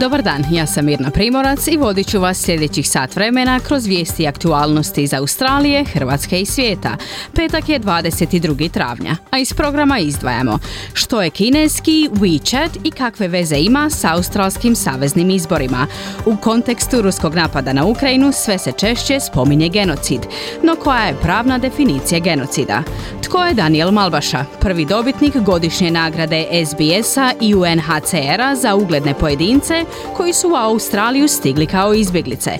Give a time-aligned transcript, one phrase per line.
[0.00, 4.22] Dobar dan, ja sam Mirna Primorac i vodit ću vas sljedećih sat vremena kroz vijesti
[4.22, 6.96] i aktualnosti iz Australije, Hrvatske i svijeta.
[7.34, 8.70] Petak je 22.
[8.70, 10.58] travnja, a iz programa izdvajamo
[10.92, 15.86] što je kineski WeChat i kakve veze ima sa australskim saveznim izborima.
[16.26, 20.20] U kontekstu ruskog napada na Ukrajinu sve se češće spominje genocid.
[20.62, 22.82] No koja je pravna definicija genocida?
[23.22, 29.84] Tko je Daniel Malbaša, prvi dobitnik godišnje nagrade SBS-a i UNHCR-a za ugledne pojedince
[30.16, 32.50] koji su u Australiju stigli kao izbjeglice.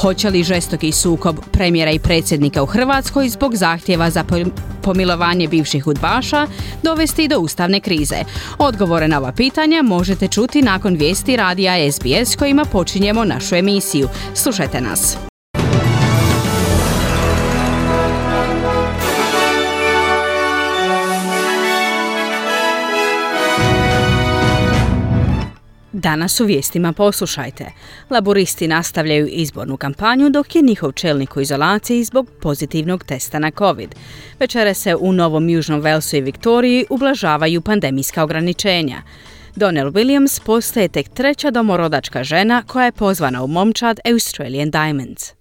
[0.00, 4.24] Hoće li žestoki sukob premijera i predsjednika u Hrvatskoj zbog zahtjeva za
[4.82, 6.46] pomilovanje bivših udbaša
[6.82, 8.16] dovesti do ustavne krize?
[8.58, 14.08] Odgovore na ova pitanja možete čuti nakon vijesti radija SBS kojima počinjemo našu emisiju.
[14.34, 15.16] Slušajte nas.
[26.06, 27.66] Danas u vijestima poslušajte.
[28.10, 33.94] Laboristi nastavljaju izbornu kampanju dok je njihov čelnik u izolaciji zbog pozitivnog testa na COVID.
[34.40, 39.02] Večere se u Novom Južnom Velsu i Viktoriji ublažavaju pandemijska ograničenja.
[39.56, 45.32] Donnell Williams postaje tek treća domorodačka žena koja je pozvana u momčad Australian Diamonds.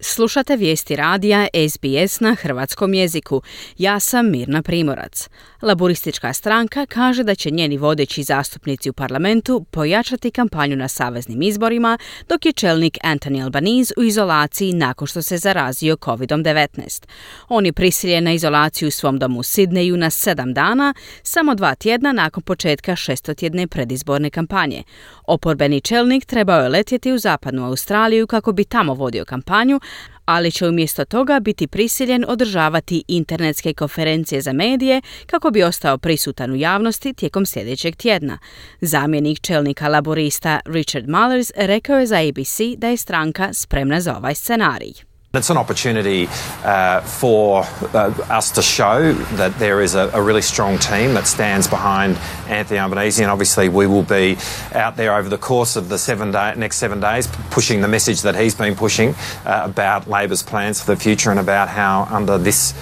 [0.00, 3.42] Slušate vijesti radija SBS na hrvatskom jeziku.
[3.78, 5.28] Ja sam Mirna Primorac.
[5.62, 11.98] Laboristička stranka kaže da će njeni vodeći zastupnici u parlamentu pojačati kampanju na saveznim izborima,
[12.28, 17.06] dok je čelnik Anthony Albanese u izolaciji nakon što se zarazio COVID-19.
[17.48, 21.74] On je prisiljen na izolaciju u svom domu u Sidneju na sedam dana, samo dva
[21.74, 24.82] tjedna nakon početka šestotjedne predizborne kampanje.
[25.26, 29.80] Oporbeni čelnik trebao je letjeti u zapadnu Australiju kako bi tamo vodio kampanju,
[30.24, 36.50] ali će umjesto toga biti prisiljen održavati internetske konferencije za medije kako bi ostao prisutan
[36.50, 38.38] u javnosti tijekom sljedećeg tjedna.
[38.80, 44.34] Zamjenik čelnika laborista Richard Mullers rekao je za ABC da je stranka spremna za ovaj
[44.34, 45.09] scenarij.
[45.32, 46.26] It's an opportunity
[46.64, 47.62] uh, for
[47.94, 52.18] uh, us to show that there is a, a, really strong team that stands behind
[52.48, 54.36] Anthony Albanese, and obviously we will be
[54.74, 58.22] out there over the course of the seven day, next seven days pushing the message
[58.22, 59.14] that he's been pushing
[59.46, 62.74] uh, about Labor's plans for the future and about how under this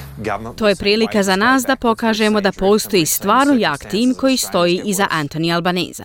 [0.56, 5.06] To je prilika za nas da pokažemo da postoji stvarno jak tim koji stoji iza
[5.10, 6.04] Anthony Albaneza.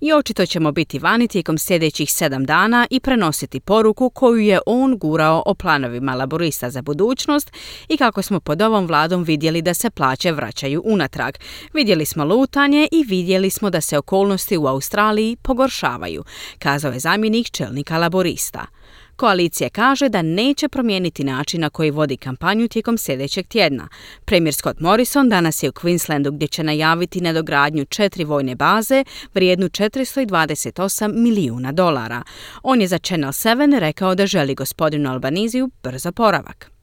[0.00, 4.98] I očito ćemo biti vani tijekom sljedećih sedam dana i prenositi poruku koju je on
[4.98, 7.52] gurao o planovima laborista za budućnost
[7.88, 11.34] i kako smo pod ovom vladom vidjeli da se plaće vraćaju unatrag.
[11.72, 16.24] Vidjeli smo lutanje i vidjeli smo da se okolnosti u Australiji pogoršavaju,
[16.58, 18.66] kazao je zamjenik čelnika laborista.
[19.16, 23.88] Koalicija kaže da neće promijeniti način na koji vodi kampanju tijekom sljedećeg tjedna.
[24.24, 29.04] Premijer Scott Morrison danas je u Queenslandu gdje će najaviti nadogradnju četiri vojne baze
[29.34, 32.22] vrijednu 428 milijuna dolara.
[32.62, 36.73] On je za Channel 7 rekao da želi gospodinu Albaniziju brzo poravak.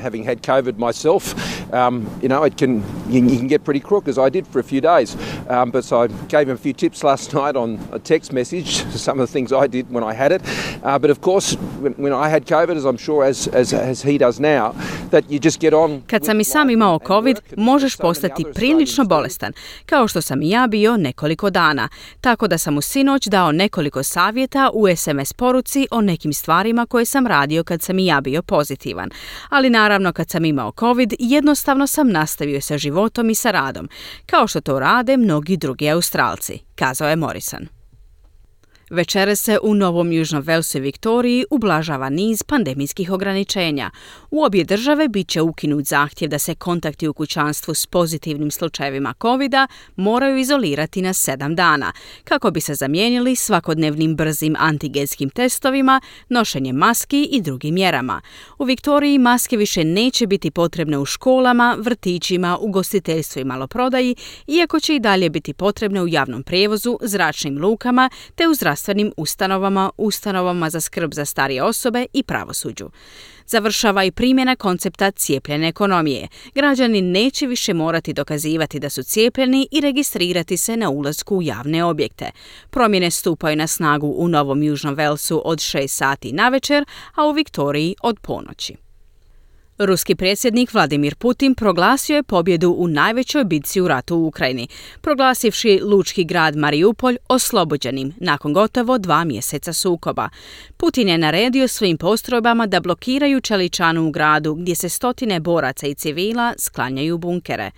[0.00, 1.34] Having had COVID myself,
[1.72, 4.58] um, you know, it can you, you, can get pretty crook as I did for
[4.58, 5.16] a few days.
[5.48, 8.84] Um, but so I gave him a few tips last night on a text message,
[8.94, 10.42] some of the things I did when I had it.
[10.82, 14.02] Uh, but of course, when, when, I had COVID, as I'm sure as, as, as
[14.02, 14.74] he does now,
[15.10, 16.02] that you just get on.
[16.06, 19.52] Kad sam i sam imao COVID, možeš postati prilično bolestan,
[19.86, 21.88] kao što sam i ja bio nekoliko dana.
[22.20, 27.04] Tako da sam u sinoć dao nekoliko savjeta u SMS poruci o nekim stvarima koje
[27.04, 29.10] sam radio kad sam i ja bio pozitivan.
[29.48, 33.88] Ali naravno Naravno, kad sam imao COVID, jednostavno sam nastavio sa životom i sa radom,
[34.26, 37.79] kao što to rade mnogi drugi Australci, kazao je Morrison.
[38.90, 43.90] Večere se u Novom Južnom Velsu i Viktoriji ublažava niz pandemijskih ograničenja.
[44.30, 49.14] U obje države bit će ukinut zahtjev da se kontakti u kućanstvu s pozitivnim slučajevima
[49.22, 49.52] covid
[49.96, 51.92] moraju izolirati na sedam dana,
[52.24, 58.20] kako bi se zamijenili svakodnevnim brzim antigenskim testovima, nošenjem maski i drugim mjerama.
[58.58, 64.16] U Viktoriji maske više neće biti potrebne u školama, vrtićima, ugostiteljstvu i maloprodaji,
[64.46, 69.12] iako će i dalje biti potrebne u javnom prijevozu, zračnim lukama te u zdravstvenim zdravstvenim
[69.16, 72.90] ustanovama, ustanovama za skrb za starije osobe i pravosuđu.
[73.46, 76.28] Završava i primjena koncepta cijepljene ekonomije.
[76.54, 81.84] Građani neće više morati dokazivati da su cijepljeni i registrirati se na ulasku u javne
[81.84, 82.30] objekte.
[82.70, 86.84] Promjene stupaju na snagu u Novom Južnom Velsu od 6 sati na večer,
[87.14, 88.89] a u Viktoriji od ponoći.
[89.82, 94.68] Ruski predsjednik Vladimir Putin proglasio je pobjedu u najvećoj bitci u ratu u Ukrajini,
[95.00, 100.28] proglasivši lučki grad Mariupolj oslobođenim nakon gotovo dva mjeseca sukoba.
[100.76, 105.94] Putin je naredio svojim postrojbama da blokiraju čeličanu u gradu gdje se stotine boraca i
[105.94, 107.70] civila sklanjaju bunkere.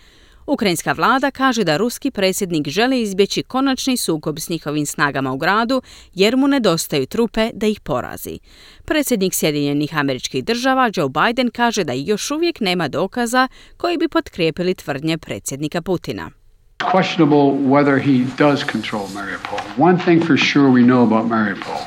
[0.47, 5.83] Ukrajinska vlada kaže da ruski predsjednik želi izbjeći konačni sukob s njihovim snagama u gradu
[6.15, 8.39] jer mu nedostaju trupe da ih porazi.
[8.85, 14.75] Predsjednik Sjedinjenih američkih država Joe Biden kaže da još uvijek nema dokaza koji bi potkrijepili
[14.75, 16.31] tvrdnje predsjednika Putina.
[16.93, 19.61] Questionable whether he does control Mariupol.
[19.79, 21.81] One thing for sure we know about Mariupol.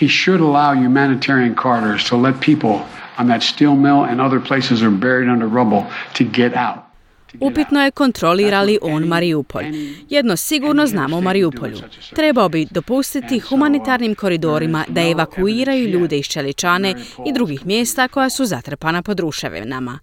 [0.00, 2.78] He should allow humanitarian corridors to let people
[3.18, 5.84] on that steel mill and other places are buried under rubble
[6.14, 6.91] to get out.
[7.40, 9.64] Upitno je kontrolira li on Mariupolj.
[10.08, 11.78] Jedno sigurno znamo o Mariupolju.
[12.14, 16.94] Trebao bi dopustiti humanitarnim koridorima da evakuiraju ljude iz Čeličane
[17.26, 19.98] i drugih mjesta koja su zatrpana pod ruševinama.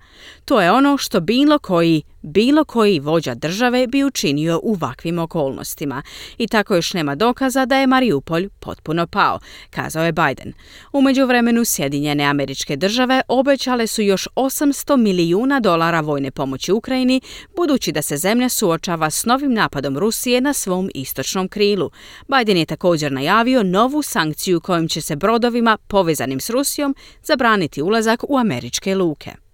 [0.49, 6.01] To je ono što bilo koji bilo koji vođa države bi učinio u ovakvim okolnostima.
[6.37, 10.53] I tako još nema dokaza da je Mariupolj potpuno pao, kazao je Biden.
[10.93, 17.21] U međuvremenu Sjedinjene američke države obećale su još 800 milijuna dolara vojne pomoći Ukrajini,
[17.55, 21.91] budući da se zemlja suočava s novim napadom Rusije na svom istočnom krilu.
[22.27, 28.23] Biden je također najavio novu sankciju kojom će se brodovima povezanim s Rusijom zabraniti ulazak
[28.29, 29.48] u američke luke.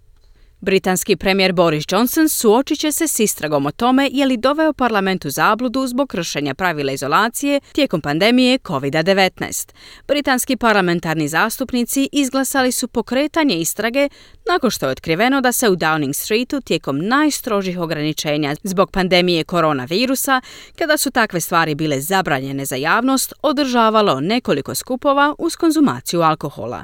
[0.66, 5.26] Britanski premijer Boris Johnson suočit će se s istragom o tome je li doveo parlament
[5.26, 9.74] u zabludu zbog kršenja pravila izolacije tijekom pandemije COVID-19.
[10.08, 14.10] Britanski parlamentarni zastupnici izglasali su pokretanje istrage
[14.50, 20.42] nakon što je otkriveno da se u Downing Streetu tijekom najstrožih ograničenja zbog pandemije koronavirusa,
[20.76, 26.84] kada su takve stvari bile zabranjene za javnost, održavalo nekoliko skupova uz konzumaciju alkohola.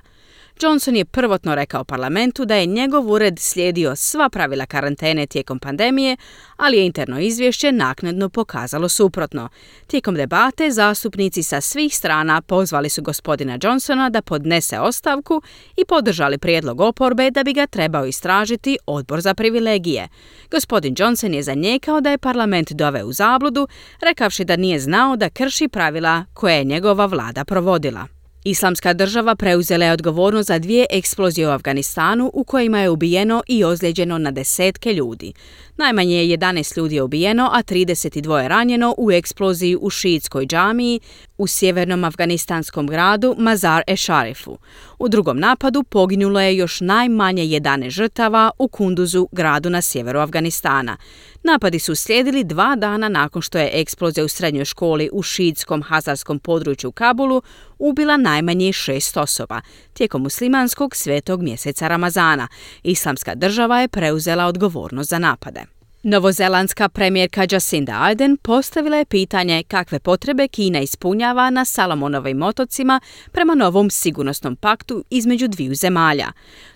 [0.63, 6.18] Johnson je prvotno rekao parlamentu da je njegov ured slijedio sva pravila karantene tijekom pandemije,
[6.58, 9.50] ali je interno izvješće naknadno pokazalo suprotno.
[9.88, 15.42] Tijekom debate zastupnici sa svih strana pozvali su gospodina Johnsona da podnese ostavku
[15.78, 20.07] i podržali prijedlog oporbe da bi ga trebao istražiti odbor za privilegije.
[20.52, 23.68] Gospodin Johnson je zanijekao da je parlament doveo u zabludu,
[24.02, 28.20] rekavši da nije znao da krši pravila koje je njegova vlada provodila.
[28.44, 33.64] Islamska država preuzela je odgovornost za dvije eksplozije u Afganistanu u kojima je ubijeno i
[33.64, 35.34] ozlijeđeno na desetke ljudi.
[35.78, 41.00] Najmanje je 11 ljudi ubijeno, a 32 ranjeno u eksploziji u šiitskoj džamiji
[41.42, 44.58] u sjevernom afganistanskom gradu Mazar-e Sharifu.
[45.00, 50.98] U drugom napadu poginulo je još najmanje 11 žrtava u Kunduzu, gradu na sjeveru Afganistana.
[51.44, 56.40] Napadi su slijedili dva dana nakon što je eksplozija u srednjoj školi u šiitskom hazarskom
[56.40, 57.42] području Kabulu
[57.80, 59.62] ubila najmanje šest osoba
[59.94, 62.48] tijekom muslimanskog svetog mjeseca Ramazana.
[62.84, 65.81] Islamska država je preuzela odgovornost za napade.
[66.03, 73.00] Novozelandska premijerka Jacinda Ardern postavila je pitanje kakve potrebe Kina ispunjava na Salomonovim otocima
[73.31, 76.31] prema novom sigurnosnom paktu između dviju zemalja.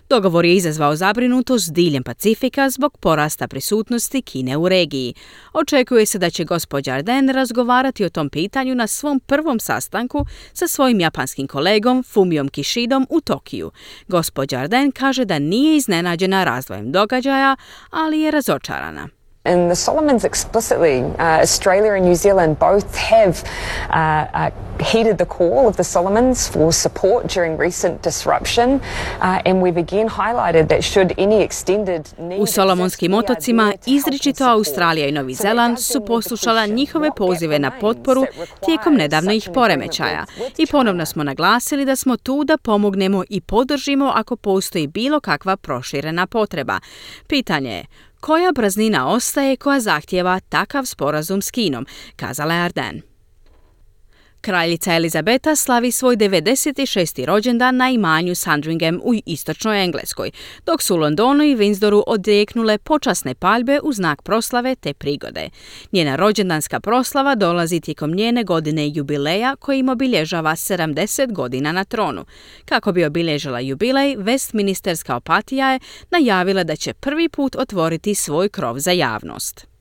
[0.08, 5.14] Dogovor je izazvao zabrinutost diljem Pacifika zbog porasta prisutnosti Kine u regiji.
[5.52, 10.68] Očekuje se da će gospođa Arden razgovarati o tom pitanju na svom prvom sastanku sa
[10.68, 13.70] svojim japanskim kolegom Fumiom Kishidom u Tokiju.
[14.08, 17.56] Gospođa Arden kaže da nije iznenađena razvojem događaja,
[17.90, 19.15] ali je razočarana.
[19.46, 23.44] In the Solomons explicitly, uh, Australia and New Zealand both have
[23.90, 24.50] uh, uh,
[24.80, 28.80] heeded the call of the Solomons for support during recent disruption,
[29.20, 35.06] uh, and we've again highlighted that should any extended need U Solomonskim otocima izričito Australija
[35.06, 38.26] i Novi Zeland su poslušala njihove pozive na potporu
[38.64, 40.24] tijekom nedavnih poremećaja.
[40.58, 45.56] i ponovno smo naglasili da smo tu da pomognemo i podržimo ako postoji bilo kakva
[45.56, 46.80] proširena potreba.
[47.26, 47.84] Pitanje je
[48.20, 53.15] koja praznina ostaje koja zahtjeva takav sporazum s Kinom, kazala je Arden.
[54.40, 57.24] Kraljica Elizabeta slavi svoj 96.
[57.24, 60.30] rođendan na imanju Sandringham u istočnoj Engleskoj,
[60.66, 65.48] dok su u Londonu i Windsoru odjeknule počasne paljbe u znak proslave te prigode.
[65.92, 72.24] Njena rođendanska proslava dolazi tijekom njene godine jubileja koji im obilježava 70 godina na tronu.
[72.64, 78.78] Kako bi obilježila jubilej, Westminsterska opatija je najavila da će prvi put otvoriti svoj krov
[78.78, 79.75] za javnost.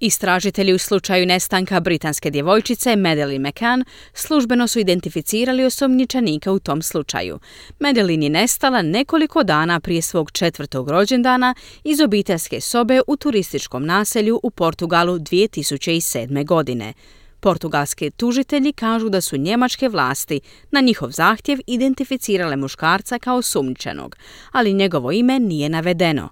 [0.00, 7.38] Istražitelji u slučaju nestanka britanske djevojčice Madeline McCann službeno su identificirali osumnjičenika u tom slučaju.
[7.78, 14.40] Madeline je nestala nekoliko dana prije svog četvrtog rođendana iz obiteljske sobe u turističkom naselju
[14.42, 16.46] u Portugalu 2007.
[16.46, 16.92] godine.
[17.40, 20.40] Portugalski tužitelji kažu da su njemačke vlasti
[20.70, 24.16] na njihov zahtjev identificirale muškarca kao sumnjičenog,
[24.52, 26.28] ali njegovo ime nije navedeno.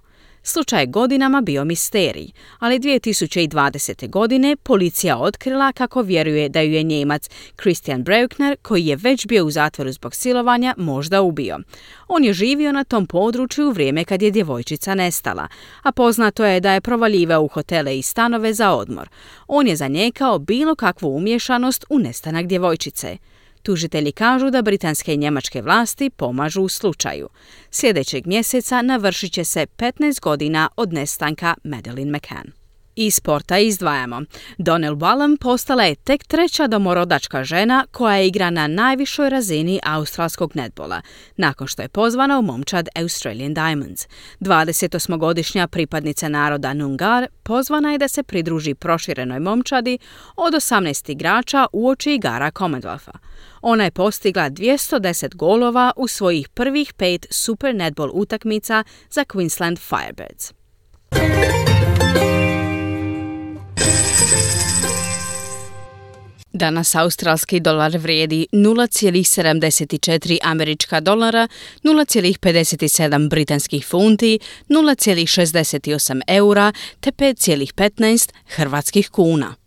[0.49, 2.27] Slučaj godinama bio misterij,
[2.59, 4.09] ali 2020.
[4.09, 7.29] godine policija otkrila kako vjeruje da ju je Njemac
[7.61, 11.59] Christian Breukner, koji je već bio u zatvoru zbog silovanja, možda ubio.
[12.07, 15.47] On je živio na tom području u vrijeme kad je djevojčica nestala,
[15.83, 19.09] a poznato je da je provaljivao u hotele i stanove za odmor.
[19.47, 23.17] On je zanijekao bilo kakvu umješanost u nestanak djevojčice.
[23.67, 27.29] Tužitelji kažu da britanske i njemačke vlasti pomažu u slučaju.
[27.71, 32.51] Sljedećeg mjeseca navršit će se 15 godina od nestanka Madeleine McCann.
[32.95, 34.21] Iz sporta izdvajamo.
[34.57, 41.01] Donnell Wallum postala je tek treća domorodačka žena koja igra na najvišoj razini australskog netbola,
[41.37, 44.07] nakon što je pozvana u momčad Australian Diamonds.
[44.39, 49.97] 28-godišnja pripadnica naroda Nungar pozvana je da se pridruži proširenoj momčadi
[50.35, 53.17] od 18 igrača uoči igara Commonwealtha.
[53.69, 60.53] Ona je postigla 210 golova u svojih prvih pet Super Netball utakmica za Queensland Firebirds.
[66.53, 71.47] Danas australski dolar vrijedi 0,74 američka dolara,
[71.83, 79.66] 0,57 britanskih funti, 0,68 eura te 5,15 hrvatskih kuna.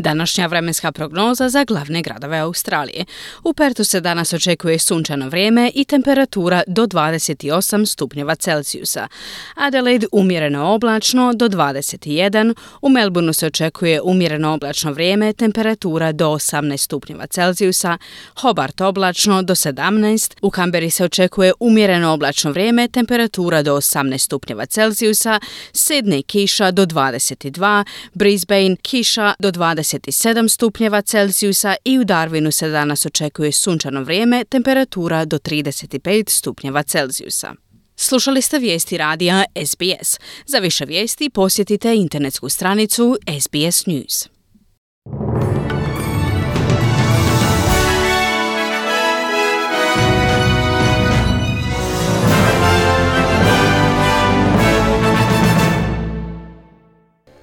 [0.00, 3.04] Današnja vremenska prognoza za glavne gradove Australije.
[3.44, 9.08] U Pertu se danas očekuje sunčano vrijeme i temperatura do 28 stupnjeva Celsijusa.
[9.54, 16.76] Adelaide umjereno oblačno do 21, u Melbourneu se očekuje umjereno oblačno vrijeme, temperatura do 18
[16.76, 17.98] stupnjeva Celsijusa,
[18.36, 24.66] Hobart oblačno do 17, u Kamberi se očekuje umjereno oblačno vrijeme, temperatura do 18 stupnjeva
[24.66, 25.40] Celsijusa,
[25.72, 32.68] Sydney kiša do 22, Brisbane kiša do 20 27 stupnjeva Celsijusa i u Darwinu se
[32.68, 37.54] danas očekuje sunčano vrijeme, temperatura do 35 stupnjeva Celsijusa.
[37.96, 40.18] Slušali ste vijesti radija SBS.
[40.46, 44.28] Za više vijesti posjetite internetsku stranicu SBS News.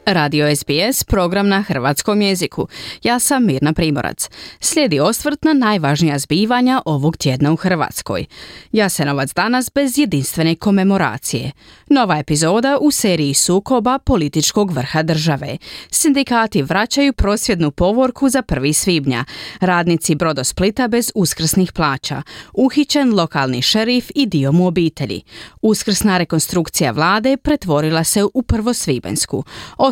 [0.07, 2.67] Radio SBS, program na hrvatskom jeziku.
[3.03, 4.29] Ja sam Mirna Primorac.
[4.59, 8.25] Slijedi osvrt na najvažnija zbivanja ovog tjedna u Hrvatskoj.
[8.71, 11.51] Jasenovac danas bez jedinstvene komemoracije.
[11.89, 15.57] Nova epizoda u seriji sukoba političkog vrha države.
[15.91, 18.73] Sindikati vraćaju prosvjednu povorku za 1.
[18.73, 19.25] svibnja.
[19.59, 22.21] Radnici Brodosplita bez uskrsnih plaća.
[22.53, 25.21] Uhićen lokalni šerif i dio mu obitelji.
[25.61, 29.43] Uskrsna rekonstrukcija vlade pretvorila se u prvosvibensku.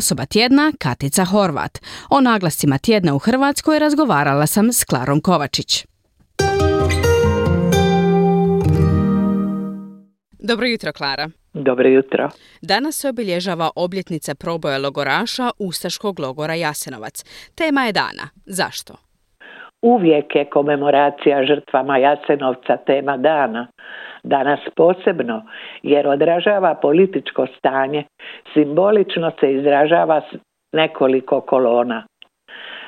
[0.06, 1.74] Osoba tjedna Katica Horvat.
[2.16, 5.70] O naglascima tjedna u Hrvatskoj razgovarala sam s Klarom Kovačić.
[10.48, 11.26] Dobro jutro, Klara.
[11.54, 12.28] Dobro jutro.
[12.62, 17.16] Danas se obilježava obljetnica proboja logoraša Ustaškog logora Jasenovac.
[17.58, 18.24] Tema je dana.
[18.58, 18.92] Zašto?
[19.82, 23.66] Uvijek je komemoracija žrtvama Jasenovca tema dana.
[24.22, 25.42] Danas posebno
[25.82, 28.04] jer odražava političko stanje,
[28.52, 30.36] simbolično se izražava s
[30.72, 32.02] nekoliko kolona.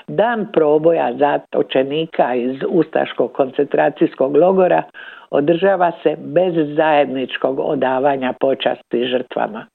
[0.08, 4.82] Dan proboja zatočenika iz Ustaškog koncentracijskog logora
[5.30, 9.66] održava se bez zajedničkog odavanja počasti žrtvama.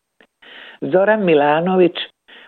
[0.81, 1.95] Zoran Milanović,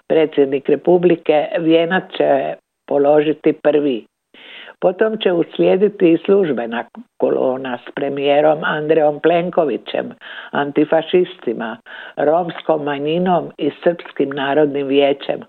[0.08, 2.54] predsjednik Republike, vijenac će
[2.88, 4.06] položiti prvi.
[4.80, 6.84] Potom će uslijediti i službena
[7.18, 10.12] kolona s premijerom Andreom Plenkovićem,
[10.52, 11.78] antifašistima,
[12.18, 15.40] romskom manjinom i srpskim narodnim vijećem,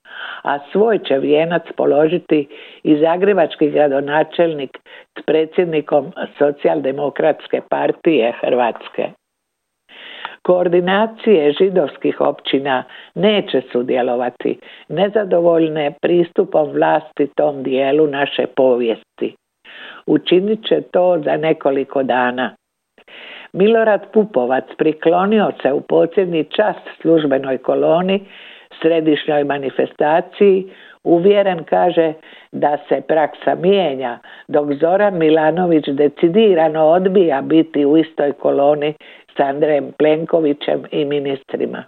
[0.43, 2.49] a svoj će vijenac položiti
[2.83, 4.79] i zagrebački gradonačelnik
[5.19, 9.11] s predsjednikom socijaldemokratske partije Hrvatske.
[10.47, 12.85] Koordinacije židovskih općina
[13.15, 19.37] neće sudjelovati nezadovoljne pristupom vlasti tom dijelu naše povijesti.
[20.07, 22.57] Učinit će to za nekoliko dana.
[23.53, 28.25] Milorad Pupovac priklonio se u posljednji čas službenoj koloni,
[28.83, 30.71] središnjoj manifestaciji,
[31.05, 32.13] uvjeren kaže
[32.53, 38.95] da se praksa mijenja, dok Zoran Milanović decidirano odbija biti u istoj koloni
[39.37, 41.85] s Andrejem Plenkovićem i ministrima.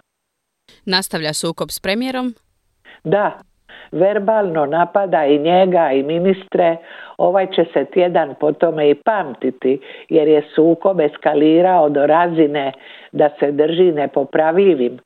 [0.85, 2.33] Nastavlja sukob s premijerom?
[3.03, 3.39] Da,
[3.91, 6.77] verbalno napada i njega i ministre,
[7.17, 9.79] ovaj će se tjedan po tome i pamtiti
[10.09, 12.71] jer je sukob eskalirao do razine
[13.11, 14.99] da se drži nepopravljivim,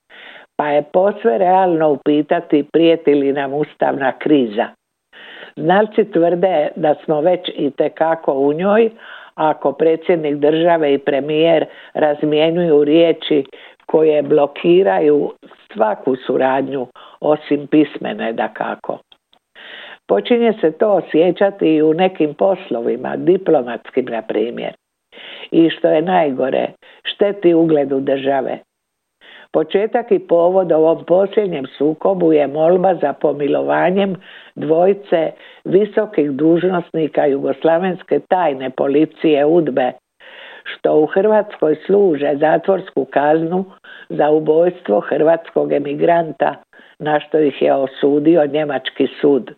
[0.56, 4.68] pa je posve realno upitati prijeti li nam ustavna kriza.
[5.56, 8.92] Znalci tvrde da smo već i tekako u njoj,
[9.36, 13.44] ako predsjednik države i premijer razmjenjuju riječi
[13.86, 15.32] koje blokiraju
[15.74, 16.88] svaku suradnju
[17.20, 19.00] osim pismene da kako.
[20.08, 24.74] Počinje se to osjećati i u nekim poslovima, diplomatskim na primjer.
[25.52, 26.68] I što je najgore,
[27.04, 28.60] šteti ugledu države.
[29.54, 34.16] Početak i povod ovom posljednjem sukobu je molba za pomilovanjem
[34.56, 35.32] dvojice
[35.66, 39.92] visokih dužnosnika jugoslavenske tajne policije UDBE,
[40.64, 43.66] što u Hrvatskoj služe zatvorsku kaznu
[44.10, 46.56] za ubojstvo hrvatskog emigranta
[47.00, 49.52] na što ih je osudio njemački sud.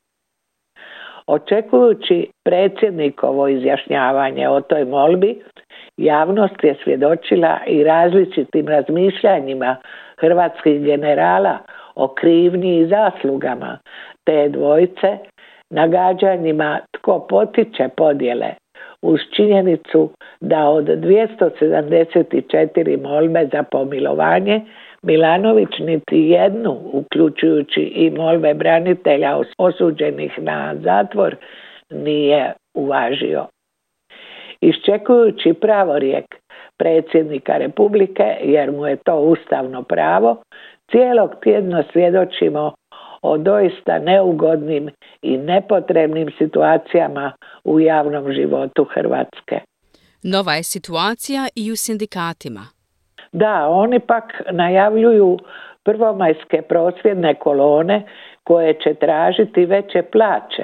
[1.28, 5.42] Očekujući predsjednikovo izjašnjavanje o toj molbi,
[5.98, 9.76] javnost je svjedočila i različitim razmišljanjima
[10.18, 11.58] hrvatskih generala
[11.96, 13.78] o krivnji i zaslugama
[14.24, 15.18] te dvojice,
[15.70, 18.50] nagađanjima tko potiče podjele,
[19.02, 20.10] uz činjenicu
[20.42, 24.62] da od 274 molbe za pomilovanje
[25.02, 31.36] Milanović niti jednu, uključujući i molbe branitelja osuđenih na zatvor,
[31.90, 33.46] nije uvažio.
[34.70, 36.26] Iščekujući pravorijek
[36.78, 40.44] predsjednika Republike, jer mu je to ustavno pravo,
[40.92, 42.74] cijelog tjedno svjedočimo
[43.22, 44.90] o doista neugodnim
[45.22, 47.32] i nepotrebnim situacijama
[47.64, 49.60] u javnom životu Hrvatske.
[50.24, 52.62] Nova je situacija i u sindikatima.
[53.32, 55.38] Da, oni pak najavljuju
[55.84, 58.06] prvomajske prosvjedne kolone
[58.44, 60.64] koje će tražiti veće plaće,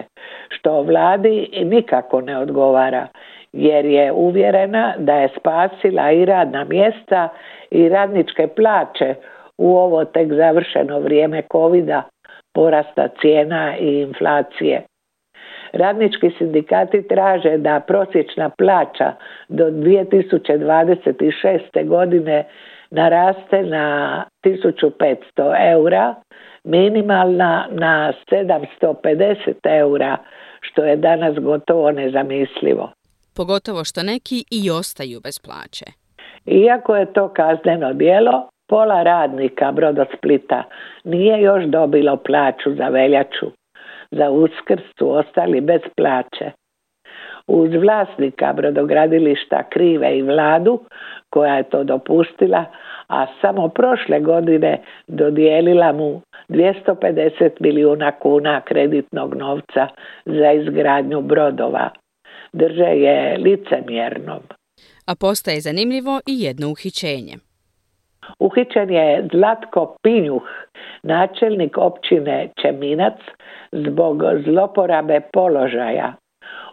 [0.49, 3.07] što vladi nikako ne odgovara,
[3.53, 7.29] jer je uvjerena da je spasila i radna mjesta
[7.71, 9.15] i radničke plaće
[9.57, 12.03] u ovo tek završeno vrijeme covida,
[12.53, 14.81] porasta cijena i inflacije.
[15.73, 19.13] Radnički sindikati traže da prosječna plaća
[19.49, 21.87] do 2026.
[21.87, 22.43] godine
[22.91, 26.15] naraste na 1500 eura,
[26.63, 30.17] minimalna na 750 eura,
[30.61, 32.89] što je danas gotovo nezamislivo.
[33.35, 35.85] Pogotovo što neki i ostaju bez plaće.
[36.45, 40.63] Iako je to kazneno djelo, pola radnika Brodosplita
[41.03, 43.51] nije još dobilo plaću za veljaču
[44.11, 46.51] za uskrs su ostali bez plaće.
[47.47, 50.79] Uz vlasnika brodogradilišta Krive i vladu
[51.29, 52.65] koja je to dopustila,
[53.07, 59.87] a samo prošle godine dodijelila mu 250 milijuna kuna kreditnog novca
[60.25, 61.89] za izgradnju brodova.
[62.53, 64.39] Drže je licemjernom.
[65.05, 67.35] A postaje zanimljivo i jedno uhićenje.
[68.39, 70.43] Uhićen je Zlatko Pinjuh,
[71.03, 73.19] načelnik općine Čeminac,
[73.71, 76.13] zbog zloporabe položaja.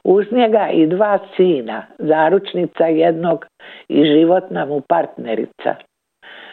[0.04, 3.46] Uz njega i dva sina, zaručnica jednog
[3.88, 5.74] i životna mu partnerica.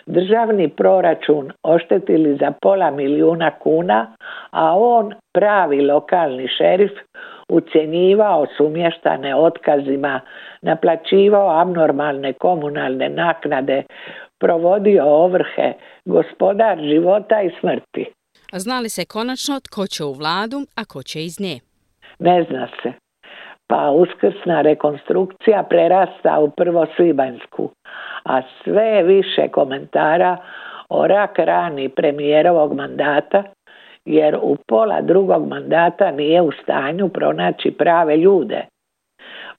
[0.06, 4.16] Državni proračun oštetili za pola milijuna kuna,
[4.52, 6.92] a on, pravi lokalni šerif,
[7.50, 10.22] ucjenjivao sumještane otkazima,
[10.62, 13.84] naplaćivao abnormalne komunalne naknade,
[14.40, 15.74] provodio ovrhe,
[16.06, 18.06] gospodar života i smrti.
[18.54, 21.60] A znali se konačno tko će u vladu, a ko će iz nje?
[22.20, 22.94] Ne zna se.
[23.68, 27.70] Pa uskrsna rekonstrukcija prerasta u prvo svibanjsku,
[28.24, 30.38] a sve više komentara
[30.90, 33.44] o rak rani premijerovog mandata,
[34.06, 38.62] jer u pola drugog mandata nije u stanju pronaći prave ljude.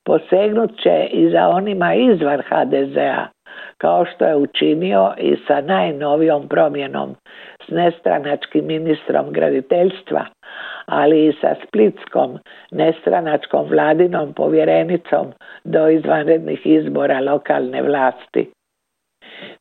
[0.04, 3.26] Posegnut će i za onima izvan HDZ-a,
[3.78, 7.14] kao što je učinio i sa najnovijom promjenom
[7.66, 10.26] s nestranačkim ministrom graditeljstva,
[10.87, 12.38] ali i sa splitskom
[12.70, 15.26] nestranačkom vladinom povjerenicom
[15.64, 18.50] do izvanrednih izbora lokalne vlasti.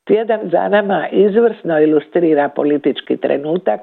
[0.08, 3.80] Tjedan za nama izvrsno ilustrira politički trenutak,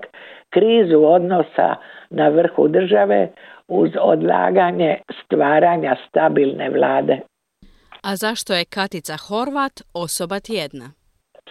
[0.55, 1.75] krizu odnosa
[2.11, 3.29] na vrhu države
[3.69, 7.19] uz odlaganje stvaranja stabilne vlade.
[8.03, 10.87] A zašto je Katica Horvat osoba tjedna?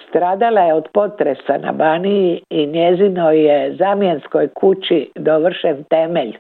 [0.10, 6.38] Stradala je od potresa na Baniji i njezino je zamjenskoj kući dovršen temelj.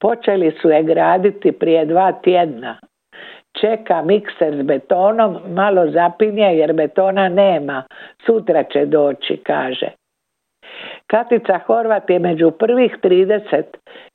[0.00, 2.78] Počeli su je graditi prije dva tjedna.
[3.60, 7.82] čeka mikser s betonom, malo zapinje jer betona nema,
[8.26, 9.90] sutra će doći, kaže.
[11.10, 13.62] Katica Horvat je među prvih 30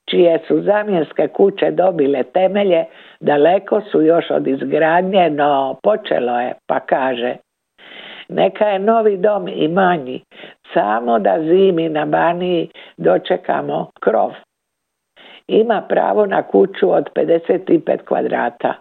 [0.09, 2.85] čije su zamjenske kuće dobile temelje,
[3.19, 7.35] daleko su još od izgradnje, no počelo je, pa kaže
[8.29, 10.21] neka je novi dom i manji,
[10.73, 14.31] samo da zimi na Baniji dočekamo krov.
[15.47, 18.73] Ima pravo na kuću od 55 kvadrata.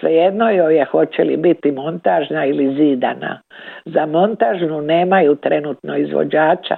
[0.00, 3.40] Svejedno joj je hoće li biti montažna ili zidana.
[3.84, 6.76] Za montažnu nemaju trenutno izvođača.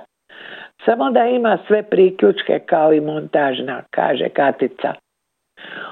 [0.85, 4.93] Samo da ima sve priključke kao i montažna, kaže Katica.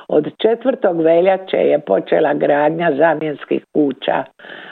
[0.08, 4.24] Od četvrtog veljače je počela gradnja zamjenskih kuća.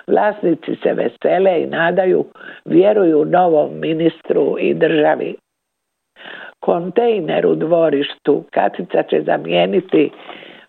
[0.06, 2.24] Vlasnici se vesele i nadaju,
[2.64, 5.34] vjeruju novom ministru i državi.
[6.60, 10.10] Kontejner u dvorištu Katica će zamijeniti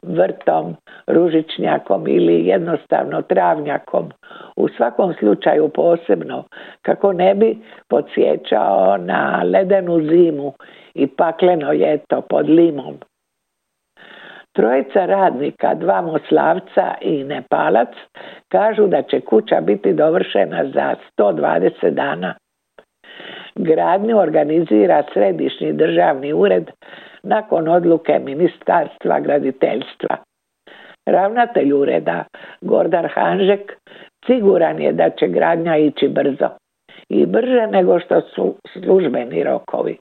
[0.03, 0.75] vrtom,
[1.07, 4.11] ružičnjakom ili jednostavno travnjakom.
[4.55, 6.43] U svakom slučaju posebno
[6.81, 7.57] kako ne bi
[7.89, 10.53] podsjećao na ledenu zimu
[10.93, 12.97] i pakleno ljeto pod limom.
[14.55, 17.89] Trojica radnika, dva Moslavca i Nepalac,
[18.47, 22.35] kažu da će kuća biti dovršena za 120 dana.
[23.55, 26.71] Gradnju organizira Središnji državni ured
[27.23, 30.17] nakon odluke Ministarstva graditeljstva.
[31.05, 32.23] Ravnatelj ureda
[32.61, 33.73] Gordar Hanžek
[34.25, 36.49] siguran je da će gradnja ići brzo
[37.09, 39.97] i brže nego što su službeni rokovi.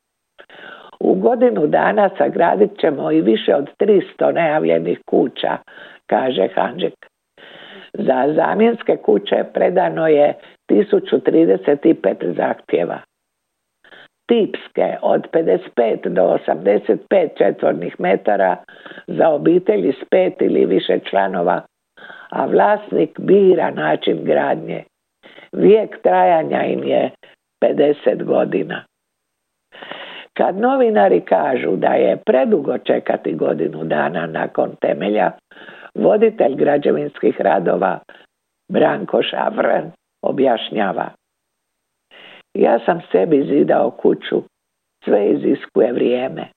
[1.01, 5.57] U godinu dana sagradit ćemo i više od 300 najavljenih kuća,
[6.07, 6.95] kaže Hanžek.
[7.95, 10.35] Za zamjenske kuće predano je
[10.71, 12.99] 1035 zahtjeva.
[14.33, 18.57] Tipske od 55 do 85 četvornih metara
[19.07, 21.63] za obitelji s pet ili više članova,
[22.31, 24.85] a vlasnik bira način gradnje.
[25.53, 27.11] Vijek trajanja im je
[27.65, 28.85] 50 godina.
[30.33, 35.31] Kad novinari kažu da je predugo čekati godinu dana nakon temelja,
[35.95, 37.99] voditelj građevinskih radova
[38.69, 39.91] Branko Šavran
[40.23, 41.22] objašnjava.
[42.55, 44.43] Ja sam sebi zidao kuću,
[45.05, 46.49] sve iziskuje vrijeme.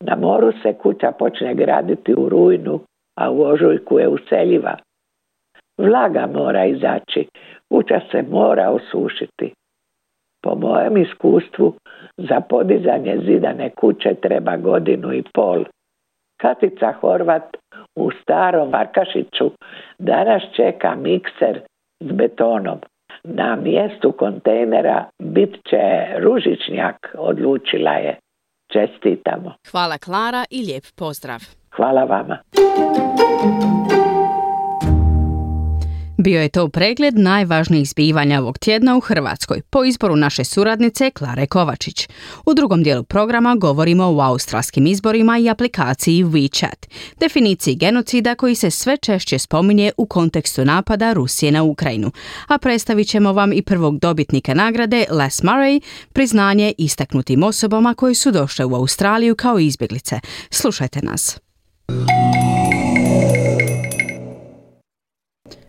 [0.00, 2.80] Na moru se kuća počne graditi u rujnu,
[3.18, 4.76] a u ožujku je useljiva.
[5.78, 7.28] Vlaga mora izaći,
[7.68, 9.52] kuća se mora osušiti.
[10.42, 11.74] Po mojem iskustvu
[12.16, 15.64] za podizanje zidane kuće treba godinu i pol.
[16.40, 17.56] Katica Horvat
[17.96, 19.50] u starom Varkašiću
[19.98, 21.60] danas čeka mikser
[22.00, 22.78] s betonom.
[23.24, 25.84] Na mjestu kontejnera bit će
[26.18, 28.18] ružičnjak, odlučila je.
[28.72, 29.54] Čestitamo.
[29.70, 31.40] Hvala Klara i lijep pozdrav.
[31.76, 32.38] Hvala vama.
[36.18, 41.46] Bio je to pregled najvažnijih zbivanja ovog tjedna u Hrvatskoj po izboru naše suradnice Klare
[41.46, 42.08] Kovačić.
[42.46, 46.86] U drugom dijelu programa govorimo o australskim izborima i aplikaciji WeChat,
[47.20, 52.10] definiciji genocida koji se sve češće spominje u kontekstu napada Rusije na Ukrajinu.
[52.48, 55.80] A predstavit ćemo vam i prvog dobitnika nagrade Les Murray,
[56.12, 60.20] priznanje istaknutim osobama koji su došle u Australiju kao izbjeglice.
[60.50, 61.38] Slušajte nas.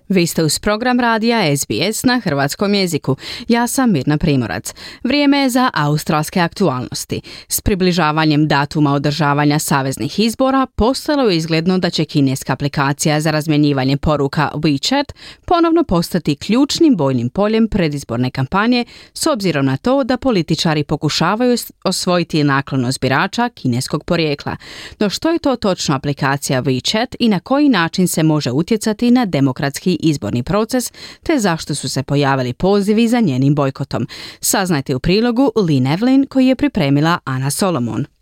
[0.09, 3.15] Vi ste uz program radija SBS na hrvatskom jeziku.
[3.47, 4.73] Ja sam Mirna Primorac.
[5.03, 7.21] Vrijeme je za australske aktualnosti.
[7.47, 13.97] S približavanjem datuma održavanja saveznih izbora postalo je izgledno da će kineska aplikacija za razmjenjivanje
[13.97, 15.13] poruka WeChat
[15.45, 22.43] ponovno postati ključnim bojnim poljem predizborne kampanje s obzirom na to da političari pokušavaju osvojiti
[22.43, 24.57] naklonost birača kineskog porijekla.
[24.99, 29.25] No što je to točno aplikacija WeChat i na koji način se može utjecati na
[29.25, 30.91] demokratski izborni proces
[31.23, 34.07] te zašto su se pojavili pozivi za njenim bojkotom.
[34.41, 38.16] Saznajte u prilogu Lee Evelyn koji je pripremila Ana Solomon.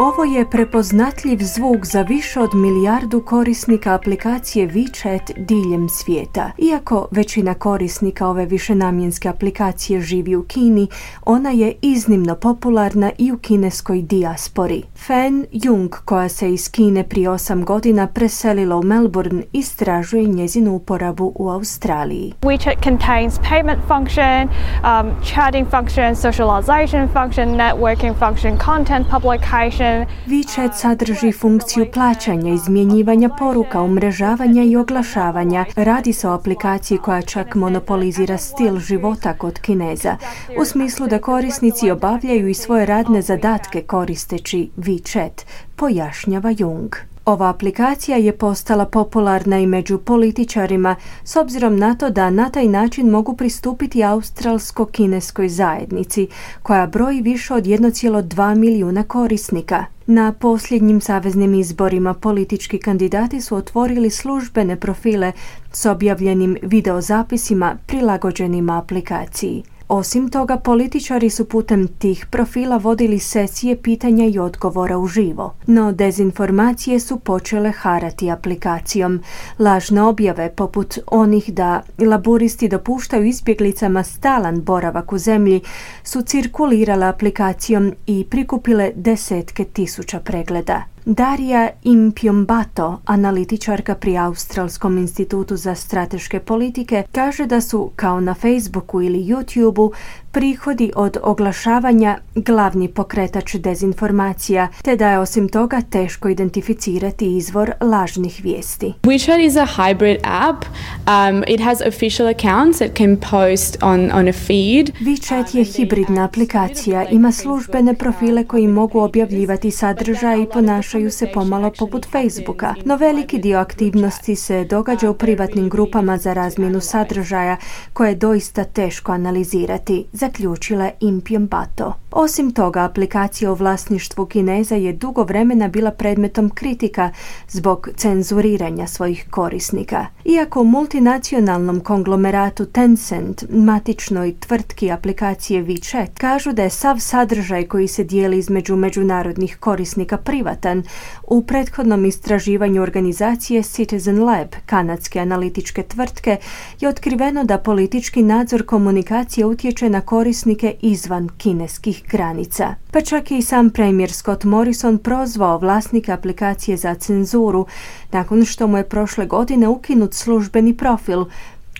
[0.00, 6.50] Ovo je prepoznatljiv zvuk za više od milijardu korisnika aplikacije WeChat diljem svijeta.
[6.58, 10.88] Iako većina korisnika ove višenamjenske aplikacije živi u Kini,
[11.22, 14.82] ona je iznimno popularna i u kineskoj dijaspori.
[15.06, 21.32] Fan Jung, koja se iz Kine prije osam godina preselila u Melbourne, istražuje njezinu uporabu
[21.34, 22.34] u Australiji.
[22.42, 29.81] WeChat contains payment function, um, chatting function, socialization function, networking function, content publication.
[30.26, 35.64] WeChat sadrži funkciju plaćanja, izmjenjivanja poruka, umrežavanja i oglašavanja.
[35.76, 40.16] Radi se o aplikaciji koja čak monopolizira stil života kod Kineza,
[40.60, 45.44] u smislu da korisnici obavljaju i svoje radne zadatke koristeći WeChat,
[45.76, 47.11] pojašnjava Jung.
[47.24, 52.66] Ova aplikacija je postala popularna i među političarima s obzirom na to da na taj
[52.66, 56.28] način mogu pristupiti australsko-kineskoj zajednici
[56.62, 59.84] koja broji više od 1,2 milijuna korisnika.
[60.06, 65.32] Na posljednjim saveznim izborima politički kandidati su otvorili službene profile
[65.72, 69.62] s objavljenim videozapisima prilagođenima aplikaciji.
[69.94, 75.54] Osim toga, političari su putem tih profila vodili sesije pitanja i odgovora uživo.
[75.66, 79.20] No, dezinformacije su počele harati aplikacijom.
[79.58, 85.60] Lažne objave, poput onih da laburisti dopuštaju izbjeglicama stalan boravak u zemlji,
[86.04, 90.91] su cirkulirale aplikacijom i prikupile desetke tisuća pregleda.
[91.04, 99.02] Darija Impiombato, analitičarka pri Australskom institutu za strateške politike, kaže da su, kao na Facebooku
[99.02, 99.92] ili YouTubeu,
[100.32, 108.40] prihodi od oglašavanja glavni pokretač dezinformacija, te da je osim toga teško identificirati izvor lažnih
[108.42, 108.92] vijesti.
[109.02, 110.64] WeChat is a hybrid app.
[111.06, 114.90] Um, it has official accounts that can post on, on a feed.
[115.00, 121.72] WeChat je hibridna aplikacija, ima službene profile koji mogu objavljivati sadržaj i ponašaju se pomalo
[121.78, 127.56] poput Facebooka, no veliki dio aktivnosti se događa u privatnim grupama za razmjenu sadržaja
[127.92, 132.01] koje je doista teško analizirati zaključila Impion Bato.
[132.12, 137.10] Osim toga, aplikacija u vlasništvu Kineza je dugo vremena bila predmetom kritika
[137.48, 140.06] zbog cenzuriranja svojih korisnika.
[140.24, 148.04] Iako multinacionalnom konglomeratu Tencent, matičnoj tvrtki aplikacije WeChat, kažu da je sav sadržaj koji se
[148.04, 150.82] dijeli između međunarodnih korisnika privatan,
[151.26, 156.36] u prethodnom istraživanju organizacije Citizen Lab, kanadske analitičke tvrtke,
[156.80, 162.74] je otkriveno da politički nadzor komunikacije utječe na korisnike izvan kineskih granica.
[162.90, 167.66] Pa čak i sam premijer Scott Morrison prozvao vlasnika aplikacije za cenzuru
[168.12, 171.24] nakon što mu je prošle godine ukinut službeni profil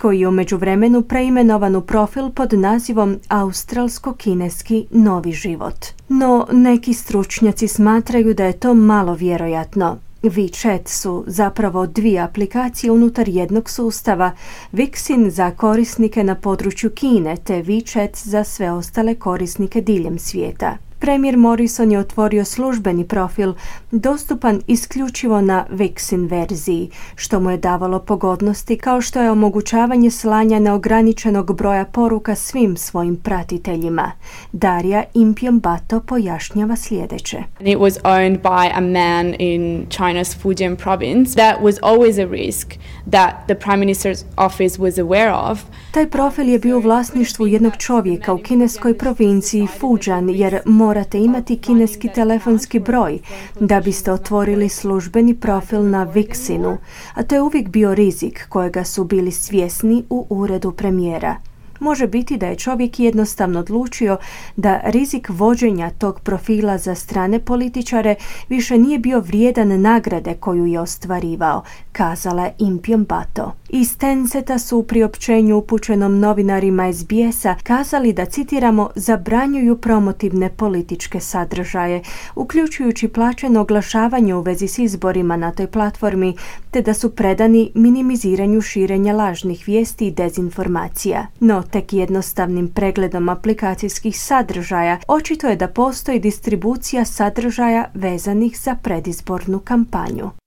[0.01, 5.87] koji je u međuvremenu preimenovan u profil pod nazivom Australsko-kineski novi život.
[6.09, 9.99] No, neki stručnjaci smatraju da je to malo vjerojatno.
[10.23, 14.33] WeChat su zapravo dvije aplikacije unutar jednog sustava,
[14.73, 20.77] Vixin za korisnike na području Kine te WeChat za sve ostale korisnike diljem svijeta.
[21.03, 23.55] Premijer Morrison je otvorio službeni profil
[23.91, 30.59] dostupan isključivo na Vixin verziji, što mu je davalo pogodnosti kao što je omogućavanje slanja
[30.59, 34.12] neograničenog broja poruka svim svojim pratiteljima.
[34.53, 37.38] Darija Impion Bato pojašnjava sljedeće.
[37.61, 41.35] It was owned by a man in China's Fujian province.
[41.35, 42.75] That was always a risk
[43.11, 45.59] that the prime minister's office was aware of.
[45.91, 50.61] Taj profil je bio u vlasništvu jednog čovjeka u kineskoj provinciji Fujian jer
[50.93, 53.19] morate imati kineski telefonski broj
[53.61, 56.77] da biste otvorili službeni profil na Vixinu,
[57.15, 61.37] a to je uvijek bio rizik kojega su bili svjesni u uredu premijera
[61.83, 64.16] može biti da je čovjek jednostavno odlučio
[64.57, 68.14] da rizik vođenja tog profila za strane političare
[68.49, 73.53] više nije bio vrijedan nagrade koju je ostvarivao, kazala Impion Bato.
[73.68, 82.03] Iz Tenceta su u priopćenju upućenom novinarima SBS-a kazali da, citiramo, zabranjuju promotivne političke sadržaje,
[82.35, 86.37] uključujući plaćeno oglašavanje u vezi s izborima na toj platformi,
[86.73, 91.27] te da su predani minimiziranju širenja lažnih vijesti i dezinformacija.
[91.41, 99.59] No, tek jednostavnim pregledom aplikacijskih sadržaja očito je da postoji distribucija sadržaja vezanih za predizbornu
[99.59, 100.42] kampanju.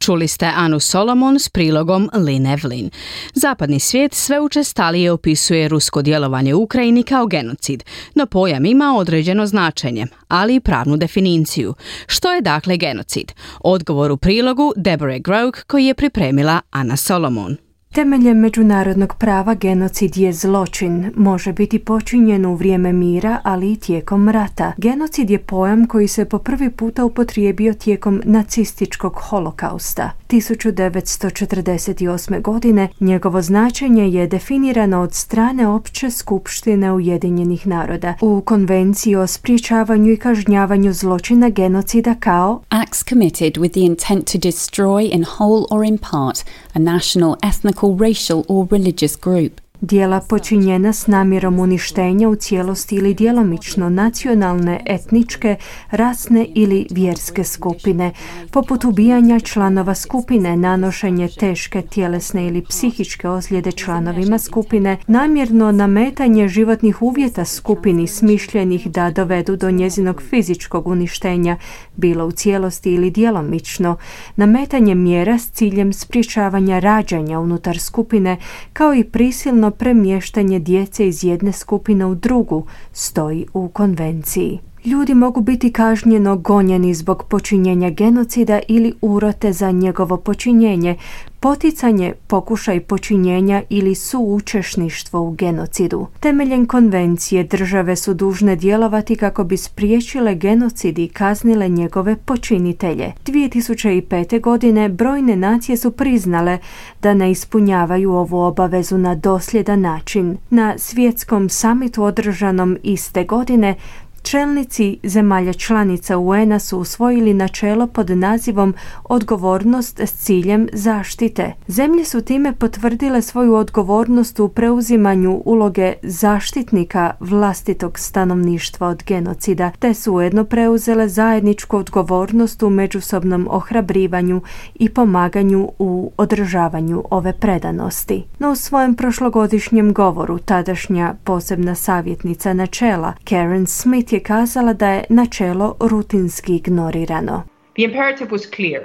[0.00, 2.90] Čuli ste Anu Solomon s prilogom Lynn Evelyn.
[3.34, 7.84] Zapadni svijet sve učestalije opisuje rusko djelovanje u Ukrajini kao genocid,
[8.14, 11.74] no pojam ima određeno značenje, ali i pravnu definiciju.
[12.06, 13.32] Što je dakle genocid?
[13.60, 17.69] Odgovor u prilogu Deborah Groke koji je pripremila Ana Solomon.
[17.94, 24.28] Temeljem međunarodnog prava genocid je zločin, može biti počinjen u vrijeme mira, ali i tijekom
[24.28, 24.72] rata.
[24.76, 30.10] Genocid je pojam koji se po prvi puta upotrijebio tijekom nacističkog holokausta.
[30.28, 32.42] 1948.
[32.42, 40.12] godine njegovo značenje je definirano od strane Opće skupštine Ujedinjenih naroda u Konvenciji o spriječavanju
[40.12, 45.84] i kažnjavanju zločina genocida kao acts committed with the intent to destroy in whole or
[45.84, 46.44] in part
[46.74, 49.60] a national, ethnic racial or religious group.
[49.82, 55.56] Dijela počinjena s namjerom uništenja u cijelosti ili djelomično nacionalne, etničke,
[55.90, 58.12] rasne ili vjerske skupine,
[58.50, 67.02] poput ubijanja članova skupine, nanošenje teške tjelesne ili psihičke ozljede članovima skupine, namjerno nametanje životnih
[67.02, 71.56] uvjeta skupini smišljenih da dovedu do njezinog fizičkog uništenja,
[71.96, 73.96] bilo u cijelosti ili djelomično,
[74.36, 78.36] nametanje mjera s ciljem sprječavanja rađanja unutar skupine,
[78.72, 84.58] kao i prisilno premještanje djece iz jedne skupine u drugu, stoji u konvenciji.
[84.84, 90.96] Ljudi mogu biti kažnjeno gonjeni zbog počinjenja genocida ili urote za njegovo počinjenje,
[91.40, 96.06] poticanje, pokušaj počinjenja ili suučešništvo u genocidu.
[96.20, 103.12] Temeljem konvencije države su dužne djelovati kako bi spriječile genocid i kaznile njegove počinitelje.
[103.26, 104.40] 2005.
[104.40, 106.58] godine brojne nacije su priznale
[107.02, 110.36] da ne ispunjavaju ovu obavezu na dosljedan način.
[110.50, 113.74] Na svjetskom samitu održanom iste godine
[114.22, 121.52] Čelnici zemalja članica UN-a su usvojili načelo pod nazivom odgovornost s ciljem zaštite.
[121.66, 129.94] Zemlje su time potvrdile svoju odgovornost u preuzimanju uloge zaštitnika vlastitog stanovništva od genocida, te
[129.94, 134.42] su ujedno preuzele zajedničku odgovornost u međusobnom ohrabrivanju
[134.74, 138.24] i pomaganju u održavanju ove predanosti.
[138.38, 145.04] No u svojem prošlogodišnjem govoru tadašnja posebna savjetnica načela Karen Smith je kazala da je
[145.08, 147.42] načelo rutinski ignorirano.
[147.74, 148.82] The imperative was clear.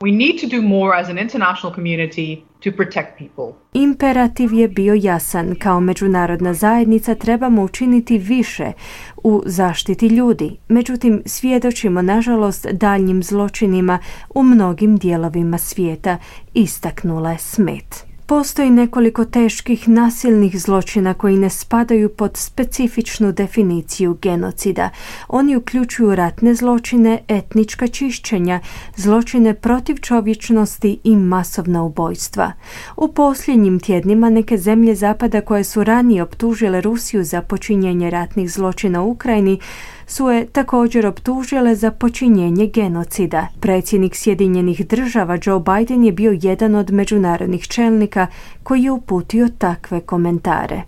[0.00, 3.54] We need to do more as an international community to protect people.
[3.72, 5.54] Imperativ je bio jasan.
[5.58, 8.72] Kao međunarodna zajednica trebamo učiniti više
[9.16, 10.56] u zaštiti ljudi.
[10.68, 13.98] Međutim, svjedočimo nažalost daljnjim zločinima
[14.34, 16.18] u mnogim dijelovima svijeta,
[16.54, 18.15] istaknula je Smith.
[18.28, 24.90] Postoji nekoliko teških nasilnih zločina koji ne spadaju pod specifičnu definiciju genocida.
[25.28, 28.60] Oni uključuju ratne zločine, etnička čišćenja,
[28.96, 32.52] zločine protiv čovječnosti i masovna ubojstva.
[32.96, 39.02] U posljednjim tjednima neke zemlje Zapada koje su ranije optužile Rusiju za počinjenje ratnih zločina
[39.02, 39.60] u Ukrajini
[40.06, 43.46] su je također optužile za počinjenje genocida.
[43.60, 48.26] Predsjednik Sjedinjenih država Joe Biden je bio jedan od međunarodnih čelnika
[48.62, 50.82] koji je uputio takve komentare.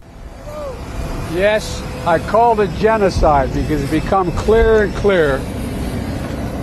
[1.35, 1.65] Yes,
[2.07, 5.41] I called it genocide because it become clearer and clearer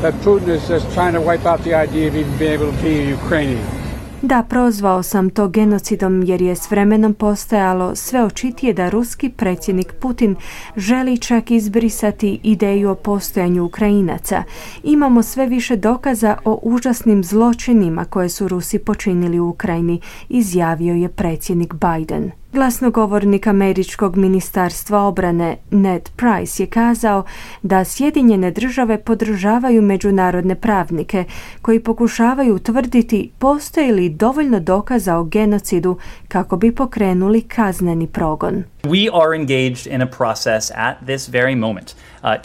[0.02, 2.84] that Putin is just trying to wipe out the idea of even being able to
[2.84, 3.85] be a Ukrainian.
[4.22, 9.94] Da, prozvao sam to genocidom jer je s vremenom postojalo sve očitije da ruski predsjednik
[10.00, 10.36] Putin
[10.76, 14.44] želi čak izbrisati ideju o postojanju Ukrajinaca.
[14.84, 21.10] Imamo sve više dokaza o užasnim zločinima koje su Rusi počinili u Ukrajini, izjavio je
[21.10, 22.32] predsjednik Biden.
[22.56, 27.24] Glasnogovornik Američkog ministarstva obrane Ned Price je kazao
[27.62, 31.24] da Sjedinjene države podržavaju međunarodne pravnike
[31.62, 38.64] koji pokušavaju utvrditi postoji li dovoljno dokaza o genocidu kako bi pokrenuli kazneni progon.
[38.84, 41.96] We are engaged in a process at this very moment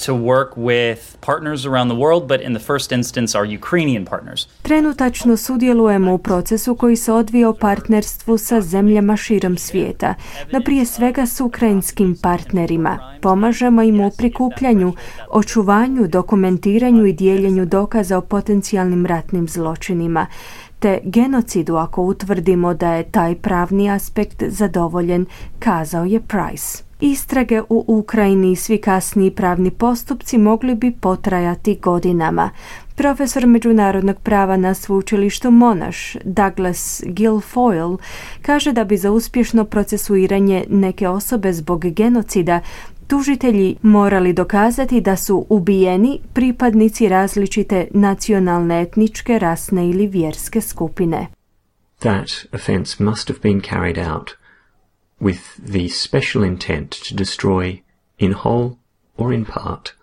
[0.07, 4.49] to work with partners around the world, but in the first instance our Ukrainian partners.
[4.63, 10.15] Trenutačno sudjelujemo u procesu koji se odvija u partnerstvu sa zemljama širom svijeta,
[10.53, 12.99] no prije svega s ukrajinskim partnerima.
[13.23, 14.93] Pomažemo im u prikupljanju,
[15.31, 20.27] očuvanju, dokumentiranju i dijeljenju dokaza o potencijalnim ratnim zločinima
[20.81, 25.27] te genocidu ako utvrdimo da je taj pravni aspekt zadovoljen,
[25.59, 26.90] kazao je Price.
[27.01, 32.51] Istrage u Ukrajini i svi kasniji pravni postupci mogli bi potrajati godinama.
[32.95, 37.99] Profesor međunarodnog prava na sveučilištu Monash, Douglas Guilfoyle,
[38.43, 42.61] kaže da bi za uspješno procesuiranje neke osobe zbog genocida
[43.07, 51.27] tužitelji morali dokazati da su ubijeni pripadnici različite nacionalne, etničke, rasne ili vjerske skupine.
[51.99, 54.40] That offense must have been carried out
[55.21, 55.41] with
[55.73, 57.81] the special intent to destroy
[58.19, 58.77] in whole
[59.17, 59.95] or in part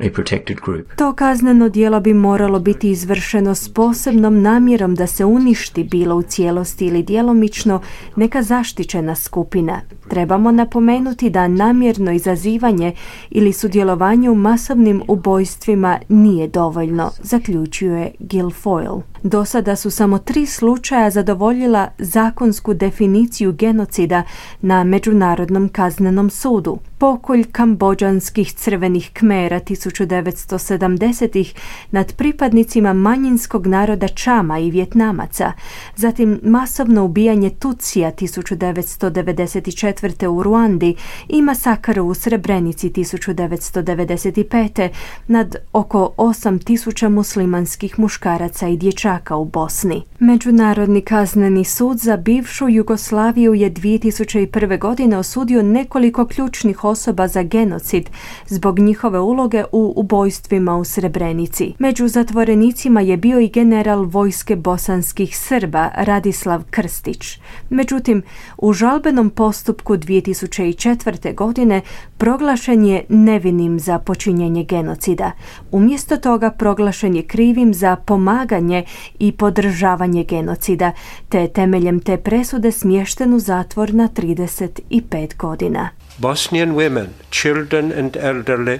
[0.00, 0.86] a protected group.
[0.96, 6.22] To kazneno djelo bi moralo biti izvršeno s posebnom namjerom da se uništi bilo u
[6.22, 7.80] cijelosti ili djelomično
[8.16, 9.80] neka zaštićena skupina.
[10.08, 12.94] Trebamo napomenuti da namjerno izazivanje
[13.30, 19.02] ili sudjelovanje u masovnim ubojstvima nije dovoljno, zaključuje Guilfoyle.
[19.22, 24.22] Do sada su samo tri slučaja zadovoljila zakonsku definiciju genocida
[24.60, 26.78] na Međunarodnom kaznenom sudu.
[26.98, 31.54] Pokolj kambođanskih crvenih kmera 1970-ih
[31.90, 35.52] nad pripadnicima manjinskog naroda Čama i Vjetnamaca,
[35.96, 40.26] zatim masovno ubijanje Tucija 1994.
[40.26, 40.94] u Ruandi
[41.28, 44.88] i masakar u Srebrenici 1995.
[45.26, 50.02] nad oko 8000 muslimanskih muškaraca i dječaka u Bosni.
[50.18, 54.78] Međunarodni kazneni sud za bivšu Jugoslaviju je 2001.
[54.78, 58.10] godine osudio nekoliko ključnih osoba za genocid
[58.46, 61.74] zbog njihove uloge u ubojstvima u Srebrenici.
[61.78, 67.38] Među zatvorenicima je bio i general vojske bosanskih Srba Radislav Krstić.
[67.70, 68.22] Međutim,
[68.58, 71.34] u žalbenom postupku 2004.
[71.34, 71.80] godine
[72.18, 75.32] proglašen je nevinim za počinjenje genocida.
[75.70, 78.84] Umjesto toga proglašen je krivim za pomaganje
[79.18, 80.92] i podržavanje genocida,
[81.28, 85.88] te temeljem te presude smješten u zatvor na 35 godina.
[86.18, 88.78] Bosnian women, children and elderly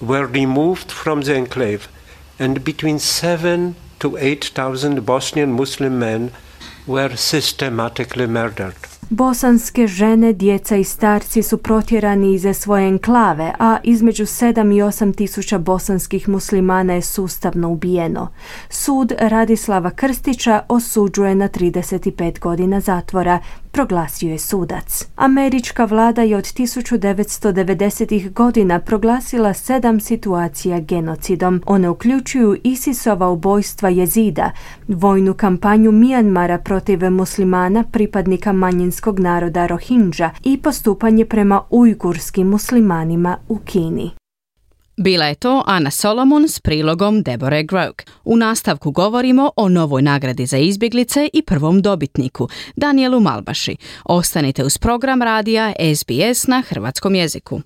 [0.00, 1.88] were removed from the enclave
[2.38, 6.30] and between 7 to 8,000 Bosnian Muslim men
[6.86, 8.97] were systematically murdered.
[9.10, 15.16] Bosanske žene, djeca i starci su protjerani iz svoje enklave, a između 7 i 8
[15.16, 18.28] tisuća bosanskih muslimana je sustavno ubijeno.
[18.70, 23.38] Sud Radislava Krstića osuđuje na 35 godina zatvora,
[23.72, 25.06] proglasio je sudac.
[25.16, 28.32] Američka vlada je od 1990.
[28.32, 31.62] godina proglasila sedam situacija genocidom.
[31.66, 34.50] One uključuju ISISova ubojstva jezida,
[34.88, 43.58] vojnu kampanju Mijanmara protiv muslimana pripadnika manjinskog naroda Rohingya i postupanje prema ujgurskim muslimanima u
[43.58, 44.27] Kini.
[45.00, 48.04] Bila je to Ana Solomon s prilogom Deborah Groke.
[48.24, 53.76] U nastavku govorimo o novoj nagradi za izbjeglice i prvom dobitniku, Danielu Malbaši.
[54.04, 57.60] Ostanite uz program radija SBS na hrvatskom jeziku.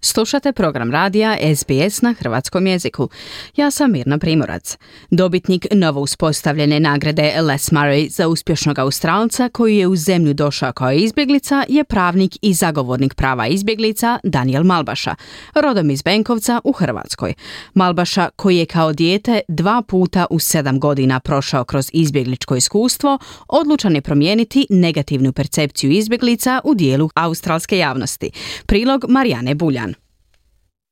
[0.00, 3.08] Slušate program radija SBS na hrvatskom jeziku.
[3.56, 4.76] Ja sam Mirna Primorac.
[5.10, 10.92] Dobitnik novo uspostavljene nagrade Les Murray za uspješnog Australca koji je u zemlju došao kao
[10.92, 15.14] izbjeglica je pravnik i zagovornik prava izbjeglica Daniel Malbaša,
[15.54, 17.34] rodom iz Benkovca u Hrvatskoj.
[17.74, 23.18] Malbaša koji je kao dijete dva puta u sedam godina prošao kroz izbjegličko iskustvo,
[23.48, 28.30] odlučan je promijeniti negativnu percepciju izbjeglica u dijelu australske javnosti.
[28.66, 29.97] Prilog Marijane Buljan.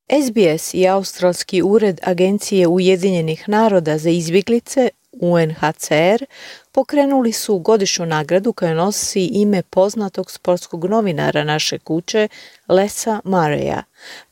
[0.09, 6.25] SBS i Australski ured Agencije Ujedinjenih naroda za izbjeglice UNHCR
[6.71, 12.27] pokrenuli su godišnju nagradu koja nosi ime poznatog sportskog novinara naše kuće,
[12.67, 13.83] Lesa Mareja.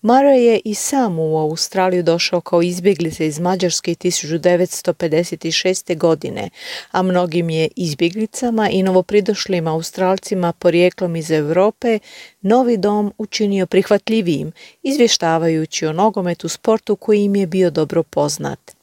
[0.01, 5.97] Murray je i sam u Australiju došao kao izbjeglica iz Mađarske 1956.
[5.97, 6.49] godine,
[6.91, 11.99] a mnogim je izbjeglicama i novopridošlim Australcima porijeklom iz Europe
[12.41, 14.51] novi dom učinio prihvatljivijim,
[14.83, 18.75] izvještavajući o nogometu sportu koji im je bio dobro poznat.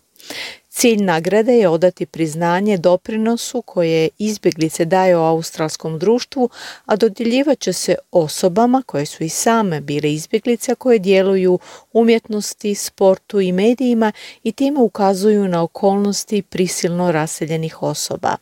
[0.75, 6.51] Cilj nagrade je odati priznanje doprinosu koje izbjeglice daju australskom društvu,
[6.87, 11.59] a dodjeljivat će se osobama koje su i same bile izbjeglice koje djeluju
[11.93, 14.13] umjetnosti, sportu i medijima
[14.43, 18.37] i time ukazuju na okolnosti prisilno raseljenih osoba.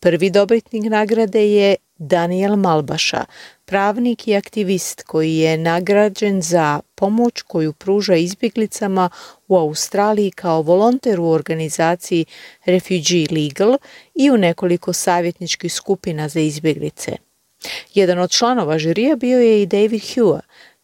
[0.00, 3.24] Prvi dobitnik nagrade je Daniel Malbaša,
[3.64, 9.10] pravnik i aktivist koji je nagrađen za pomoć koju pruža izbjeglicama
[9.48, 12.24] u Australiji kao volonter u organizaciji
[12.64, 13.76] Refugee Legal
[14.14, 17.16] i u nekoliko savjetničkih skupina za izbjeglice.
[17.94, 20.40] Jedan od članova žirija bio je i David Hua,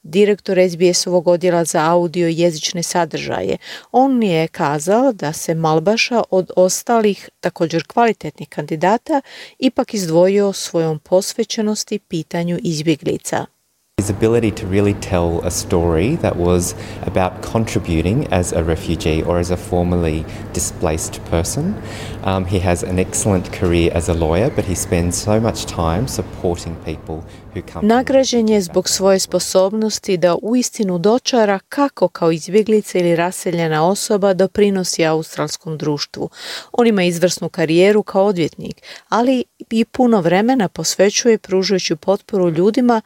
[0.09, 3.57] direktor SBS-ovog odjela za audio i jezične sadržaje.
[3.93, 9.21] On je kazao da se Malbaša od ostalih također kvalitetnih kandidata
[9.59, 13.56] ipak izdvojio svojom posvećenosti pitanju izbjeglica.
[13.99, 16.75] His ability to really tell a story that was
[17.07, 20.23] about contributing as a refugee or as a formerly
[20.53, 21.75] displaced person.
[22.23, 26.09] Um, he has an excellent career as a lawyer, but he spends so much time
[26.09, 27.25] supporting people
[27.55, 27.89] who come.
[27.89, 35.07] Nagrađen je zbog svoje sposobnosti da uistinu dočara kako kao izbjeglica ili raseljena osoba doprinosi
[35.07, 36.31] australskom društvu.
[36.73, 43.01] On ima izvrsnu karijeru kao odvjetnik, ali i puno vremena posvećuje pružajući potporu ljudima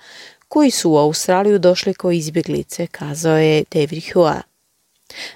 [0.53, 4.41] koji su u Australiju došli kao izbjeglice, kazao je David Hua.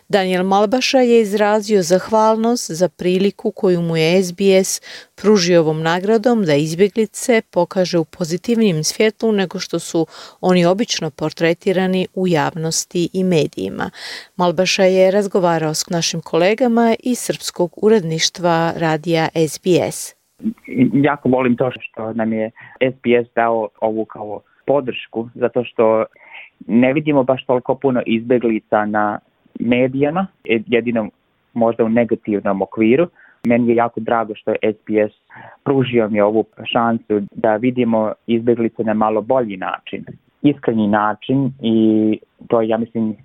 [0.08, 4.80] Daniel Malbaša je izrazio zahvalnost za priliku koju mu je SBS
[5.22, 10.06] pružio ovom nagradom da izbjeglice pokaže u pozitivnim svjetlu nego što su
[10.40, 13.90] oni obično portretirani u javnosti i medijima.
[14.36, 20.14] Malbaša je razgovarao s našim kolegama iz srpskog uredništva radija SBS.
[20.92, 22.50] Jako volim to što nam je
[22.80, 26.04] SBS dao ovu kao podršku, zato što
[26.66, 29.18] ne vidimo baš toliko puno izbjeglica na
[29.60, 31.08] medijama, jedino
[31.54, 33.06] možda u negativnom okviru.
[33.46, 35.14] Meni je jako drago što je SPS
[35.64, 40.04] pružio mi ovu šansu da vidimo izbjeglice na malo bolji način,
[40.42, 43.16] iskreni način i to ja mislim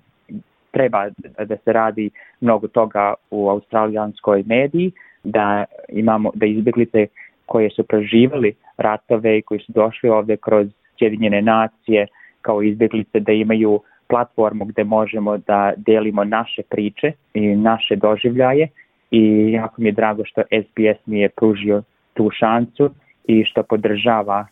[0.70, 1.08] treba
[1.44, 2.10] da se radi
[2.40, 4.92] mnogo toga u australijanskoj mediji,
[5.24, 7.06] da imamo da izbjeglice
[7.46, 10.66] koje su preživali ratove i koji su došli ovdje kroz
[11.00, 12.06] Sjedinjene nacije
[12.42, 18.68] kao izbjeglice da imaju platformu gdje možemo da delimo naše priče i naše doživljaje
[19.10, 21.82] i jako mi je drago što SBS mi je pružio
[22.14, 22.90] tu šansu
[23.24, 24.46] i što podržava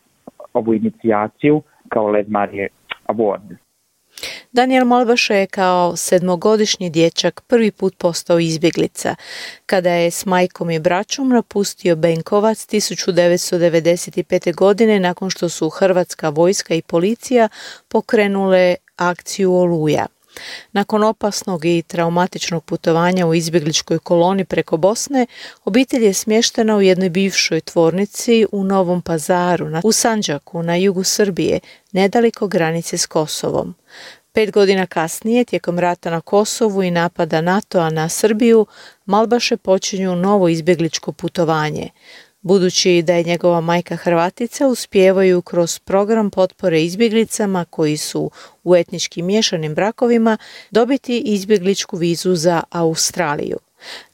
[0.52, 2.68] ovu inicijaciju kao Led Marije
[3.06, 3.67] Award.
[4.52, 9.14] Daniel Malbaša je kao sedmogodišnji dječak prvi put postao izbjeglica.
[9.66, 14.54] Kada je s majkom i braćom napustio Benkovac 1995.
[14.54, 17.48] godine nakon što su Hrvatska vojska i policija
[17.88, 20.06] pokrenule akciju Oluja.
[20.72, 25.26] Nakon opasnog i traumatičnog putovanja u izbjegličkoj koloni preko Bosne,
[25.64, 31.60] obitelj je smještena u jednoj bivšoj tvornici u Novom pazaru, u Sanđaku, na jugu Srbije,
[31.92, 33.74] nedaliko granice s Kosovom.
[34.38, 38.66] Pet godina kasnije, tijekom rata na Kosovu i napada NATO-a na Srbiju,
[39.06, 41.90] Malbaše počinju novo izbjegličko putovanje.
[42.40, 48.30] Budući da je njegova majka Hrvatica, uspijevaju kroz program potpore izbjeglicama koji su
[48.64, 50.36] u etnički miješanim brakovima
[50.70, 53.58] dobiti izbjegličku vizu za Australiju.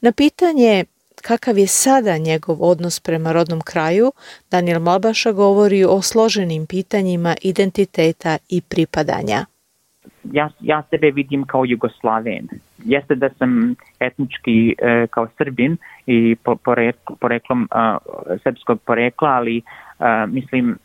[0.01, 0.85] Na pitanje
[1.21, 4.11] kakav je sada njegov odnos prema rodnom kraju,
[4.51, 9.45] Daniel Malbaša govori o složenim pitanjima identiteta i pripadanja
[10.31, 12.47] ja, ja sebe vidim kao Jugoslaven.
[12.77, 16.55] Jeste da sam etnički e, kao Srbin i po,
[17.19, 17.69] poreklom
[18.43, 19.61] srpskog porekla, ali
[20.27, 20.77] mislim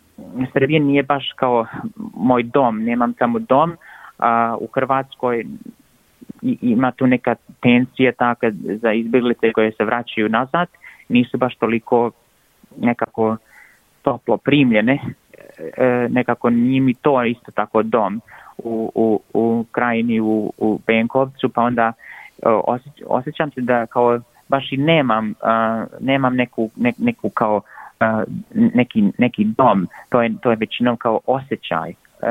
[0.52, 1.66] Srbija nije baš kao
[2.14, 3.76] moj dom, nemam tamo dom.
[4.18, 5.44] A, u Hrvatskoj
[6.42, 10.68] ima tu neka tensija taka za izbjeglice koje se vraćaju nazad,
[11.08, 12.10] nisu baš toliko
[12.76, 13.36] nekako
[14.02, 14.98] toplo primljene,
[15.76, 18.20] e, nekako nije mi to isto tako dom
[18.64, 21.92] u, u, u krajini u, u Benkovcu, pa onda
[23.06, 25.34] osjećam se da kao baš i nemam,
[26.00, 27.60] nemam neku, neku kao
[28.52, 31.90] neki, neki dom, to je, to je većinom kao osjećaj.
[31.90, 32.26] Uh,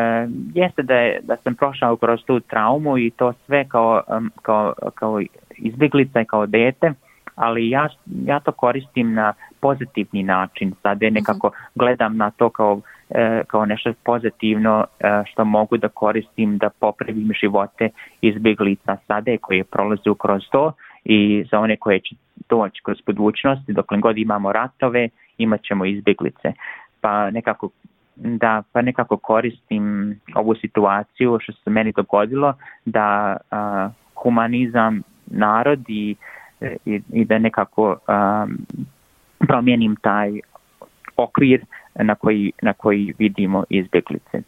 [0.54, 4.02] jeste da, je, da sam prošao kroz tu traumu i to sve kao,
[4.42, 5.22] kao, kao
[5.58, 6.94] izbjeglica i kao dete,
[7.36, 7.90] ali ja,
[8.26, 10.74] ja to koristim na pozitivni način.
[10.82, 11.14] Sada mhm.
[11.14, 12.99] nekako gledam na to kao E,
[13.48, 17.90] kao nešto pozitivno e, što mogu da koristim da popravim živote
[18.22, 20.74] izbjeglica sada koje prolaze kroz to
[21.06, 22.16] i za one koje će
[22.50, 26.54] doći kroz budućnost, dokle god imamo ratove, imat ćemo izbjeglice.
[27.02, 27.70] Pa nekako
[28.16, 32.54] da pa nekako koristim ovu situaciju što se meni dogodilo
[32.86, 33.38] da
[34.16, 36.16] humanizam narod i,
[36.86, 37.98] i, i da nekako
[39.48, 40.40] promijenim taj
[41.18, 41.66] okvir
[42.04, 44.42] na koji, na koji vidimo izbjeglice.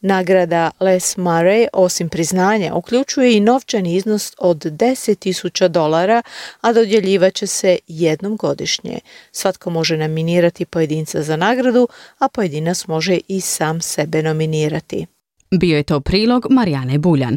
[0.00, 6.22] Nagrada Les Murray, osim priznanja, uključuje i novčani iznos od 10.000 dolara,
[6.60, 8.98] a dodjeljivat će se jednom godišnje.
[9.32, 11.88] Svatko može nominirati pojedinca za nagradu,
[12.18, 15.06] a pojedinac može i sam sebe nominirati.
[15.50, 17.36] Bio je to prilog Marijane Buljan.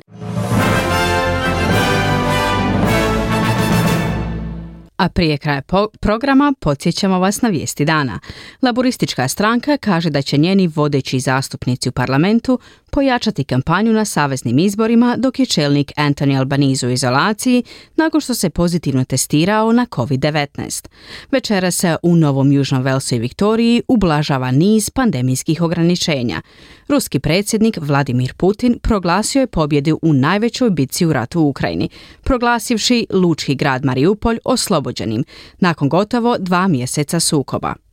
[5.06, 5.62] A prije kraja
[5.99, 8.20] programa podsjećamo vas na vijesti dana.
[8.62, 12.60] Laboristička stranka kaže da će njeni vodeći zastupnici u parlamentu
[12.96, 17.64] pojačati kampanju na saveznim izborima dok je čelnik Anthony Albanese u izolaciji
[17.96, 20.88] nakon što se pozitivno testirao na COVID-19.
[21.32, 26.41] Večera se u Novom Južnom Velsu i Viktoriji ublažava niz pandemijskih ograničenja.
[26.88, 31.89] Ruski predsjednik Vladimir Putin proglasio je pobjedu u najvećoj bitci u ratu u Ukrajini,
[32.24, 35.24] proglasivši lučki grad Mariupolj oslobođenim
[35.60, 37.85] nakon gotovo dva mjeseca sukoba.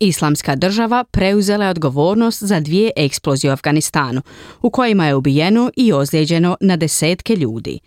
[0.00, 4.22] Islamska država preuzela je odgovornost za dvije eksplozije u Afganistanu,
[4.62, 7.78] u kojima je ubijeno i ozlijeđeno na desetke ljudi.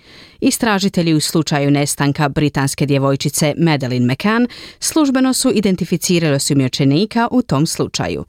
[0.45, 4.47] Istražitelji u slučaju nestanka britanske djevojčice Madeleine McCann
[4.79, 8.25] službeno su identificirali osumnjičenika u tom slučaju.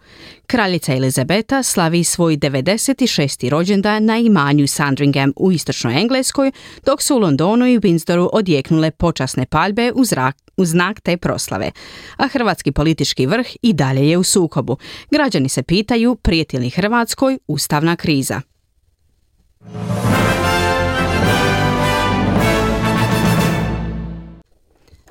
[0.47, 3.49] Kraljica Elizabeta slavi svoj 96.
[3.49, 6.53] rođendan na imanju Sandringham u istočnoj Engleskoj,
[6.87, 11.71] dok su u Londonu i Windsoru odjeknule počasne paljbe u zrak u znak te proslave.
[12.17, 14.77] A hrvatski politički vrh i dalje je u sukobu.
[15.11, 18.41] Građani se pitaju prijeti li Hrvatskoj ustavna kriza.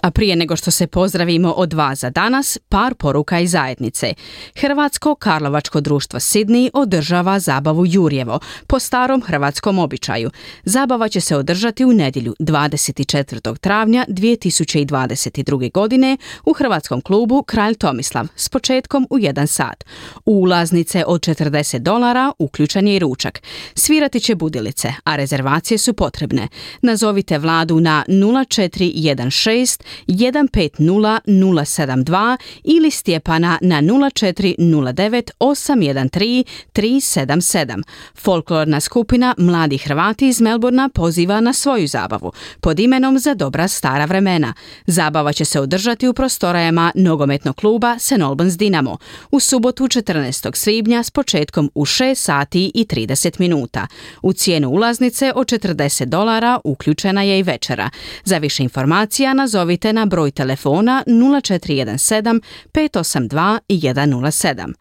[0.04, 4.14] A prije nego što se pozdravimo od vas za danas, par poruka iz zajednice.
[4.56, 10.32] Hrvatsko Karlovačko društvo Sidney održava zabavu Jurjevo po starom hrvatskom običaju.
[10.64, 13.58] Zabava će se održati u nedjelju 24.
[13.58, 15.72] travnja 2022.
[15.72, 19.84] godine u Hrvatskom klubu Kralj Tomislav s početkom u 1 sat.
[20.26, 23.42] Ulaznice od 40 dolara uključen je i ručak.
[23.76, 26.48] Svirati će budilice, a rezervacije su potrebne.
[26.82, 37.84] Nazovite vladu na 0416 150072 ili Stjepana na 0409 813 377.
[38.16, 42.32] Folklorna skupina Mladi Hrvati iz Melburna poziva na svoju zabavu
[42.62, 44.54] pod imenom Za dobra stara vremena.
[44.88, 48.22] Zabava će se održati u prostorajama nogometnog kluba St.
[48.22, 48.98] Albans Dinamo
[49.32, 50.56] u subotu 14.
[50.56, 53.88] svibnja s početkom u 6 sati i 30 minuta.
[54.22, 57.90] U cijenu ulaznice od 40 dolara uključena je i večera.
[58.24, 62.42] Za više informacija nazovite na broj telefona 0417
[62.74, 64.74] 582 107.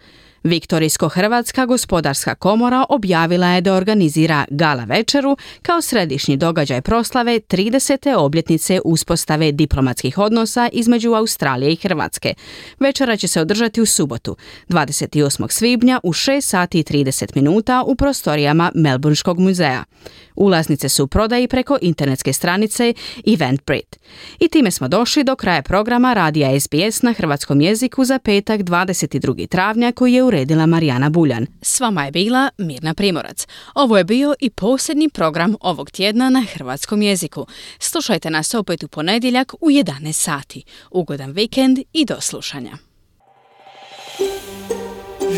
[0.43, 8.15] Viktorijsko-Hrvatska gospodarska komora objavila je da organizira gala večeru kao središnji događaj proslave 30.
[8.17, 12.35] obljetnice uspostave diplomatskih odnosa između Australije i Hrvatske.
[12.81, 14.37] Večera će se održati u subotu,
[14.69, 15.51] 28.
[15.51, 19.85] svibnja u 6 sati i 30 minuta u prostorijama Melbourneškog muzeja.
[20.35, 22.95] Ulaznice su u prodaji preko internetske stranice
[23.27, 23.99] Eventbrite.
[24.41, 29.49] I time smo došli do kraja programa Radija SBS na hrvatskom jeziku za petak 22.
[29.49, 31.47] travnja koji je uredila Marijana Buljan.
[31.63, 33.47] S vama je bila Mirna Primorac.
[33.75, 37.47] Ovo je bio i posljednji program ovog tjedna na hrvatskom jeziku.
[37.79, 40.65] Slušajte nas opet u ponedjeljak u 11 sati.
[40.91, 42.73] Ugodan vikend i do slušanja.